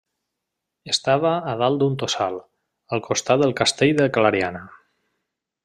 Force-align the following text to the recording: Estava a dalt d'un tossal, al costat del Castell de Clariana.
Estava 0.93 1.33
a 1.51 1.53
dalt 1.59 1.83
d'un 1.83 1.97
tossal, 2.03 2.39
al 2.97 3.05
costat 3.09 3.45
del 3.45 3.55
Castell 3.61 3.95
de 4.03 4.09
Clariana. 4.17 4.65